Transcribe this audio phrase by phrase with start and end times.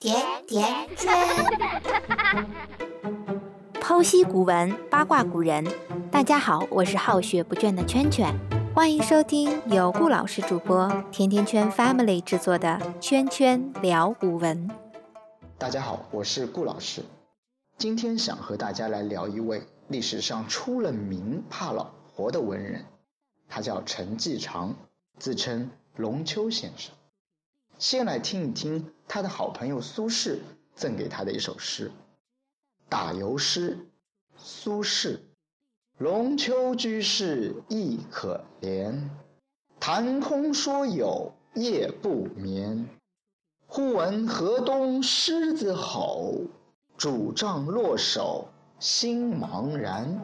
[0.00, 0.14] 甜
[0.46, 0.64] 甜
[0.96, 1.12] 圈，
[3.82, 5.66] 剖析古文，八卦古人。
[6.08, 8.32] 大家好，我是好学不倦的圈圈，
[8.72, 14.68] 欢迎收听由顾老师主播、甜甜圈 Family 制作的《圈圈聊古文》。
[15.58, 17.02] 大家好，我是顾老师，
[17.76, 22.84] 今天想和大家来聊一位历史上出了名怕老婆的文人，
[23.48, 24.76] 他叫陈继常，
[25.18, 26.94] 自称龙丘先生。
[27.78, 30.38] 先来听一听他的好朋友苏轼
[30.74, 31.88] 赠给他的一首诗
[32.88, 33.76] 《打油诗》。
[34.36, 35.20] 苏轼：
[35.98, 39.08] 龙丘居士亦可怜，
[39.78, 42.88] 谈空说有夜不眠。
[43.68, 46.34] 忽闻河东狮子吼，
[46.96, 48.48] 拄杖落手
[48.80, 50.20] 心茫然。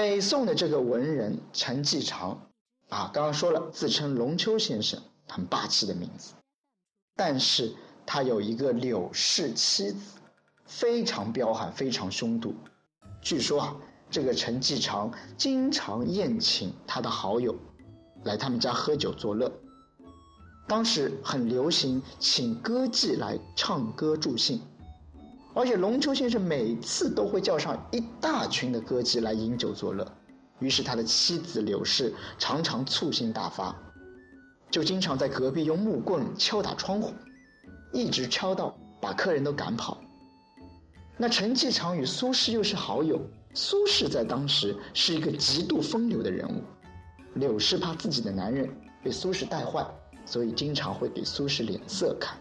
[0.00, 2.30] 北宋的这个文人陈季常，
[2.88, 6.32] 啊，刚刚说了，自称龙丘先生，很霸气的名字。
[7.14, 7.74] 但是
[8.06, 9.96] 他有一个柳氏妻子，
[10.64, 12.54] 非常彪悍，非常凶毒。
[13.20, 13.76] 据说啊，
[14.10, 17.54] 这个陈季常经常宴请他的好友，
[18.24, 19.52] 来他们家喝酒作乐。
[20.66, 24.62] 当时很流行请歌妓来唱歌助兴。
[25.52, 30.06] 而且龙丘先生每次都会叫上一大群的歌姬来饮酒作乐，
[30.60, 33.74] 于是他的妻子柳氏常常醋性大发，
[34.70, 37.12] 就经常在隔壁用木棍敲打窗户，
[37.92, 39.98] 一直敲到把客人都赶跑。
[41.16, 43.20] 那陈季常与苏轼又是好友，
[43.52, 46.62] 苏轼在当时是一个极度风流的人物，
[47.34, 48.70] 柳氏怕自己的男人
[49.02, 49.84] 被苏轼带坏，
[50.24, 52.38] 所以经常会给苏轼脸色看。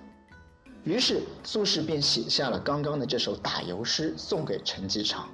[0.83, 5.27] 于是苏轼便写下了刚刚的这首打油诗，送给陈季常。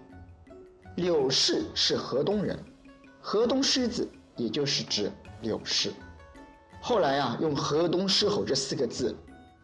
[0.96, 2.58] 柳氏是河东人，
[3.22, 5.94] 河东狮子也就是指柳氏。
[6.82, 9.16] 后来啊，用“河东狮吼”这四个字，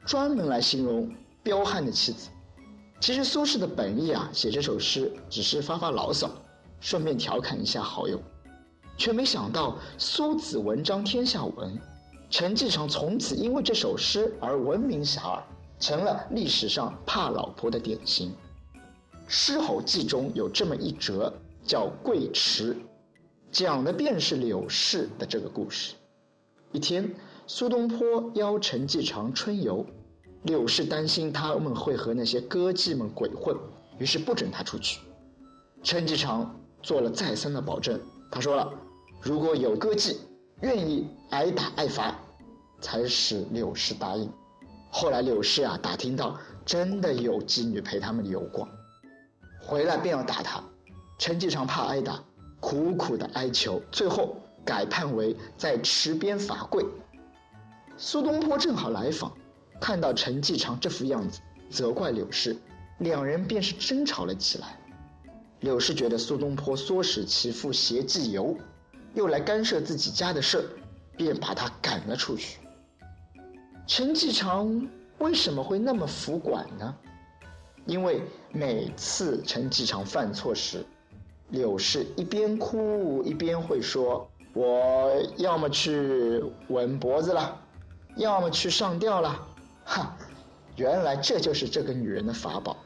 [0.06, 2.30] 专门来形容彪悍的妻子。
[3.00, 6.30] 其实苏轼的本意啊，写这首诗只是发发牢骚，
[6.80, 8.22] 顺便调侃一下好友，
[8.98, 11.80] 却没想到苏子文章天下闻，
[12.30, 15.40] 陈季常从此因为这首诗而闻名遐迩。
[15.82, 18.30] 成了历史上怕老婆的典型，
[19.28, 21.34] 《狮吼记》中有这么一折，
[21.66, 22.76] 叫《贵池》，
[23.52, 25.96] 讲的便是柳氏的这个故事。
[26.72, 27.12] 一天，
[27.48, 29.84] 苏东坡邀陈季常春游，
[30.44, 33.58] 柳氏担心他们会和那些歌妓们鬼混，
[33.98, 35.02] 于是不准他出去。
[35.82, 38.00] 陈季常做了再三的保证，
[38.30, 38.72] 他说了，
[39.20, 40.18] 如果有歌妓
[40.62, 42.16] 愿意挨打挨罚，
[42.80, 44.32] 才使柳氏答应。
[44.94, 48.70] 后来柳氏啊打听到真的有妓女陪他们游逛，
[49.62, 50.62] 回来便要打他。
[51.18, 52.22] 陈季常怕挨打，
[52.60, 54.36] 苦苦的哀求，最后
[54.66, 56.86] 改判为在池边罚跪。
[57.98, 59.32] 苏东坡正好来访，
[59.80, 62.58] 看到陈季常这副样子，责怪柳氏，
[63.00, 64.78] 两人便是争吵了起来。
[65.62, 68.58] 柳氏觉得苏东坡唆使其父携妓游，
[69.14, 70.68] 又来干涉自己家的事
[71.16, 72.58] 便把他赶了出去。
[73.88, 74.88] 陈继常
[75.20, 76.96] 为什么会那么服管呢？
[77.86, 78.22] 因为
[78.52, 80.86] 每次陈继常犯错时，
[81.50, 87.60] 柳氏一边哭一边会说：“我要么去吻脖子了，
[88.16, 89.48] 要么去上吊了。”
[89.84, 90.16] 哈，
[90.78, 92.78] 原来这就是这个女人的法宝。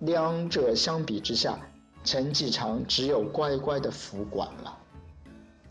[0.00, 1.60] 两者相比之下，
[2.02, 4.76] 陈继常只有乖乖的服管了。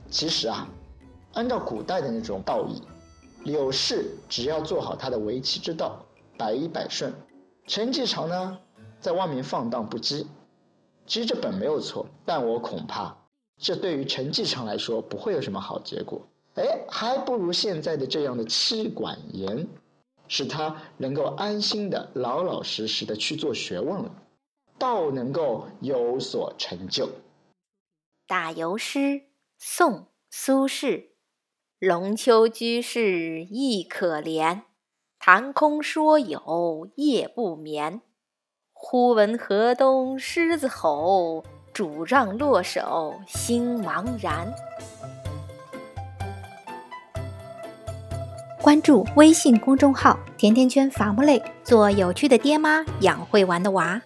[0.10, 0.70] 其实啊，
[1.34, 2.82] 按照古代的那种道义。
[3.44, 6.06] 柳氏只要做好他的为妻之道，
[6.38, 7.14] 百依百顺。
[7.68, 8.60] 陈继常呢，
[9.00, 10.26] 在外面放荡不羁，
[11.06, 13.16] 其实这本没有错，但我恐怕
[13.58, 16.22] 这对于陈继常来说不会有什么好结果。
[16.56, 19.68] 哎，还不如现在的这样的妻管严，
[20.28, 24.12] 使他能够安心的、老老实实的去做学问了，
[24.78, 27.10] 倒能够有所成就。
[28.28, 29.24] 打油诗，
[29.58, 29.94] 宋·
[30.30, 31.11] 苏轼。
[31.82, 34.62] 龙丘居士亦可怜，
[35.18, 38.02] 谈空说有夜不眠。
[38.72, 41.44] 忽闻河东狮子吼，
[41.74, 44.54] 拄杖落手心茫然。
[48.62, 54.00] 关注微信公众号“甜甜圈伐木累”，做有趣的爹妈，养会玩的娃。